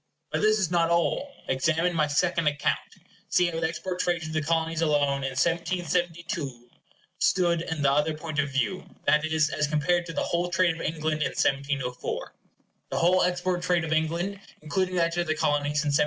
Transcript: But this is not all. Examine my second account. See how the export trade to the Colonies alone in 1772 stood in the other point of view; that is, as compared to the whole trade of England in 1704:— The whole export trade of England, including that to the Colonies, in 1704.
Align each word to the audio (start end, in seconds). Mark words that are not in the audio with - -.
But 0.31 0.41
this 0.41 0.57
is 0.57 0.71
not 0.71 0.89
all. 0.89 1.31
Examine 1.47 1.95
my 1.95 2.07
second 2.07 2.47
account. 2.47 2.79
See 3.29 3.45
how 3.45 3.59
the 3.59 3.67
export 3.67 3.99
trade 3.99 4.23
to 4.23 4.31
the 4.31 4.41
Colonies 4.41 4.81
alone 4.81 5.21
in 5.23 5.29
1772 5.37 6.69
stood 7.19 7.61
in 7.61 7.83
the 7.83 7.91
other 7.91 8.15
point 8.17 8.39
of 8.39 8.49
view; 8.49 8.83
that 9.05 9.23
is, 9.23 9.49
as 9.51 9.67
compared 9.67 10.07
to 10.07 10.13
the 10.13 10.23
whole 10.23 10.49
trade 10.49 10.73
of 10.73 10.81
England 10.81 11.21
in 11.21 11.31
1704:— 11.33 12.29
The 12.89 12.97
whole 12.97 13.21
export 13.21 13.61
trade 13.61 13.83
of 13.83 13.93
England, 13.93 14.39
including 14.63 14.95
that 14.95 15.11
to 15.13 15.23
the 15.23 15.35
Colonies, 15.35 15.83
in 15.83 15.89
1704. 15.91 15.99